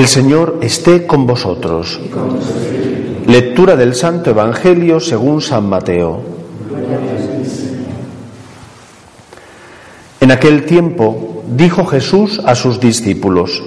[0.00, 2.00] El Señor esté con vosotros.
[3.26, 6.22] Lectura del Santo Evangelio según San Mateo.
[10.18, 13.62] En aquel tiempo dijo Jesús a sus discípulos,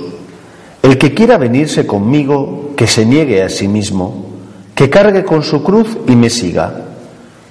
[0.81, 4.25] El que quiera venirse conmigo, que se niegue a sí mismo,
[4.73, 6.73] que cargue con su cruz y me siga.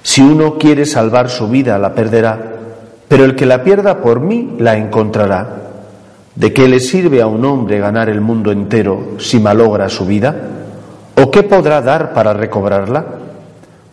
[0.01, 2.57] Si uno quiere salvar su vida, la perderá,
[3.07, 5.72] pero el que la pierda por mí, la encontrará.
[6.35, 10.35] ¿De qué le sirve a un hombre ganar el mundo entero si malogra su vida?
[11.15, 13.05] ¿O qué podrá dar para recobrarla?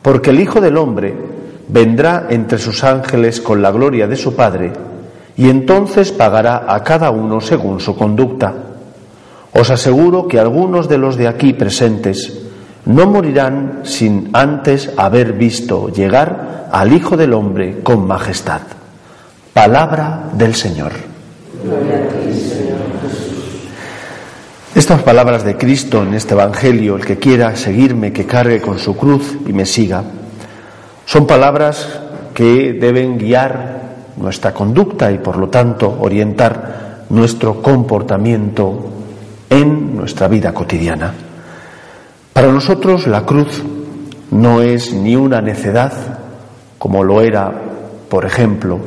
[0.00, 1.14] Porque el Hijo del Hombre
[1.68, 4.72] vendrá entre sus ángeles con la gloria de su Padre,
[5.36, 8.54] y entonces pagará a cada uno según su conducta.
[9.52, 12.40] Os aseguro que algunos de los de aquí presentes
[12.86, 18.62] no morirán sin antes haber visto llegar al Hijo del Hombre con majestad.
[19.52, 21.09] Palabra del Señor.
[24.74, 28.96] Estas palabras de Cristo en este Evangelio, el que quiera seguirme, que cargue con su
[28.96, 30.04] cruz y me siga,
[31.04, 32.00] son palabras
[32.32, 33.80] que deben guiar
[34.16, 38.90] nuestra conducta y por lo tanto orientar nuestro comportamiento
[39.50, 41.12] en nuestra vida cotidiana.
[42.32, 43.62] Para nosotros la cruz
[44.30, 45.92] no es ni una necedad,
[46.78, 47.52] como lo era,
[48.08, 48.78] por ejemplo,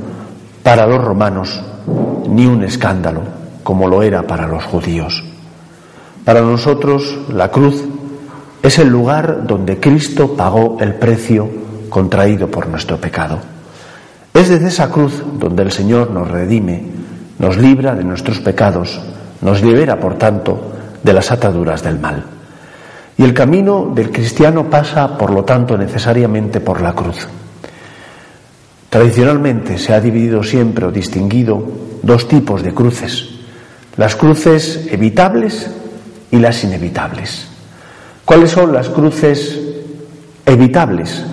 [0.63, 1.61] para los romanos,
[2.27, 3.21] ni un escándalo,
[3.63, 5.23] como lo era para los judíos.
[6.25, 7.83] Para nosotros la cruz
[8.61, 11.49] es el lugar donde Cristo pagó el precio
[11.89, 13.39] contraído por nuestro pecado.
[14.33, 16.83] Es desde esa cruz donde el Señor nos redime,
[17.39, 18.99] nos libra de nuestros pecados,
[19.41, 20.71] nos libera, por tanto,
[21.03, 22.23] de las ataduras del mal.
[23.17, 27.27] Y el camino del cristiano pasa, por lo tanto, necesariamente por la cruz.
[28.93, 31.65] Tradicionalmente se ha dividido siempre o distinguido
[32.03, 33.27] dos tipos de cruces,
[33.97, 35.67] las cruces evitables
[36.29, 37.47] y las inevitables.
[38.23, 39.59] ¿Cuáles son las cruces
[40.45, 41.25] evitables?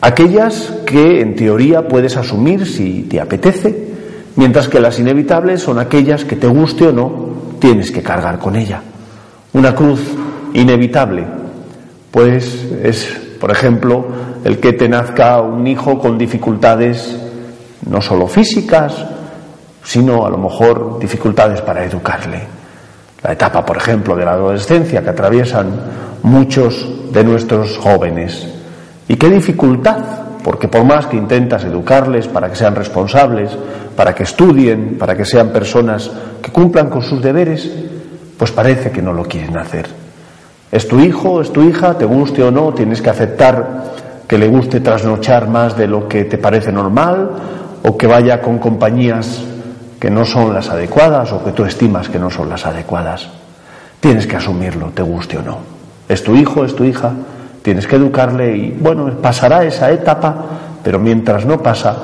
[0.00, 3.92] Aquellas que en teoría puedes asumir si te apetece,
[4.34, 8.56] mientras que las inevitables son aquellas que te guste o no, tienes que cargar con
[8.56, 8.82] ella.
[9.52, 10.00] Una cruz
[10.54, 11.24] inevitable,
[12.10, 14.04] pues es, por ejemplo,
[14.44, 17.16] el que te nazca un hijo con dificultades
[17.88, 18.94] no solo físicas,
[19.82, 22.42] sino a lo mejor dificultades para educarle.
[23.22, 25.68] La etapa, por ejemplo, de la adolescencia que atraviesan
[26.22, 28.46] muchos de nuestros jóvenes.
[29.08, 29.98] Y qué dificultad,
[30.44, 33.56] porque por más que intentas educarles para que sean responsables,
[33.96, 36.10] para que estudien, para que sean personas
[36.42, 37.70] que cumplan con sus deberes,
[38.36, 39.99] pues parece que no lo quieren hacer.
[40.72, 43.90] Es tu hijo, es tu hija, te guste o no, tienes que aceptar
[44.28, 47.30] que le guste trasnochar más de lo que te parece normal
[47.82, 49.42] o que vaya con compañías
[49.98, 53.28] que no son las adecuadas o que tú estimas que no son las adecuadas.
[53.98, 55.58] Tienes que asumirlo, te guste o no.
[56.08, 57.12] Es tu hijo, es tu hija,
[57.62, 60.36] tienes que educarle y bueno, pasará esa etapa,
[60.84, 61.96] pero mientras no pasa,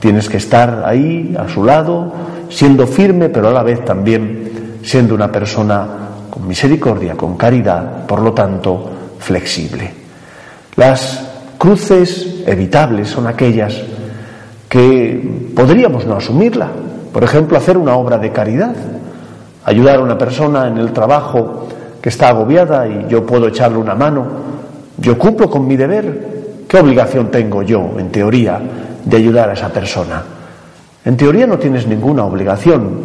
[0.00, 2.12] tienes que estar ahí a su lado,
[2.48, 5.86] siendo firme, pero a la vez también siendo una persona
[6.34, 8.90] con misericordia, con caridad, por lo tanto,
[9.20, 9.88] flexible.
[10.74, 11.24] Las
[11.56, 13.80] cruces evitables son aquellas
[14.68, 16.70] que podríamos no asumirla.
[17.12, 18.74] Por ejemplo, hacer una obra de caridad,
[19.64, 21.68] ayudar a una persona en el trabajo
[22.02, 24.26] que está agobiada y yo puedo echarle una mano.
[24.98, 26.64] Yo cumplo con mi deber.
[26.66, 28.60] ¿Qué obligación tengo yo, en teoría,
[29.04, 30.20] de ayudar a esa persona?
[31.04, 32.98] En teoría no tienes ninguna obligación,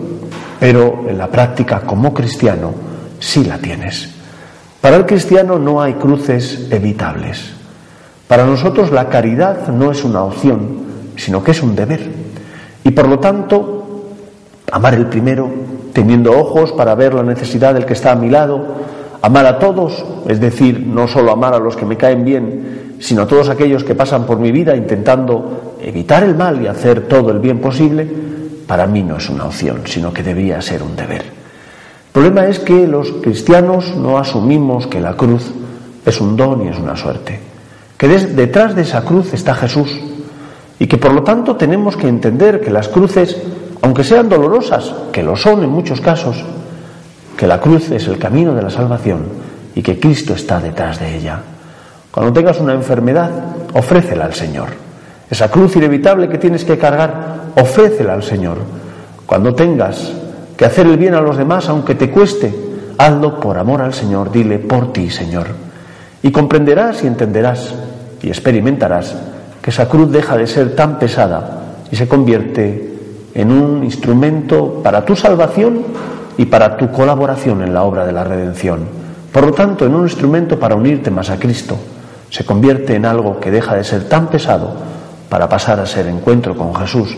[0.60, 2.89] pero en la práctica, como cristiano,
[3.20, 4.10] sí la tienes.
[4.82, 7.52] Para el cristiano no hay cruces evitables.
[8.28, 10.84] Para nosotros la caridad no es una opción,
[11.16, 12.02] sino que es un deber.
[12.84, 14.06] Y por lo tanto,
[14.72, 15.50] amar el primero,
[15.94, 18.76] teniendo ojos para ver la necesidad del que está a mi lado,
[19.22, 23.24] amar a todos, es decir, no solo amar a los que me caen bien, sino
[23.24, 27.32] a todos aquellos que pasan por mi vida intentando evitar el mal y hacer todo
[27.32, 28.08] el bien posible,
[28.68, 31.39] para mí no es una opción, sino que debía ser un deber.
[32.10, 35.44] El problema es que los cristianos no asumimos que la cruz
[36.04, 37.40] es un don y es una suerte,
[37.98, 39.96] que detrás de esa cruz está Jesús
[40.80, 43.38] y que por lo tanto tenemos que entender que las cruces,
[43.84, 46.44] aunque sean dolorosas, que lo son en muchos casos,
[47.38, 49.26] que la cruz es el camino de la salvación
[49.76, 51.40] y que Cristo está detrás de ella.
[52.10, 53.30] Cuando tengas una enfermedad,
[53.76, 54.70] ofrécela al Señor.
[55.30, 58.58] Esa cruz inevitable que tienes que cargar, ofrécela al Señor.
[59.28, 60.12] Cuando tengas
[60.60, 62.54] que hacer el bien a los demás, aunque te cueste,
[62.98, 65.48] hazlo por amor al Señor, dile por ti, Señor.
[66.22, 67.74] Y comprenderás y entenderás
[68.22, 69.16] y experimentarás
[69.62, 72.94] que esa cruz deja de ser tan pesada y se convierte
[73.36, 75.82] en un instrumento para tu salvación
[76.38, 78.82] y para tu colaboración en la obra de la redención.
[79.32, 81.78] Por lo tanto, en un instrumento para unirte más a Cristo,
[82.30, 84.74] se convierte en algo que deja de ser tan pesado
[85.30, 87.18] para pasar a ser encuentro con Jesús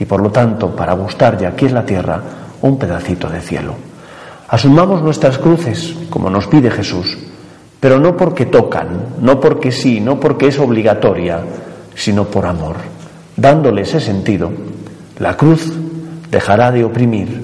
[0.00, 2.22] y por lo tanto para gustar ya aquí en la tierra
[2.62, 3.74] un pedacito de cielo.
[4.48, 7.18] Asumamos nuestras cruces como nos pide Jesús,
[7.80, 11.40] pero no porque tocan, no porque sí, no porque es obligatoria,
[11.94, 12.76] sino por amor.
[13.36, 14.50] Dándole ese sentido,
[15.18, 15.72] la cruz
[16.30, 17.40] dejará de oprimir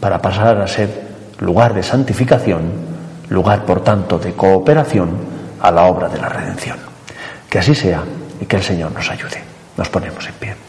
[0.00, 1.08] para pasar a ser
[1.40, 2.62] lugar de santificación,
[3.28, 5.10] lugar por tanto de cooperación
[5.60, 6.76] a la obra de la redención.
[7.48, 8.02] Que así sea
[8.40, 9.42] y que el Señor nos ayude.
[9.76, 10.67] Nos ponemos en pie.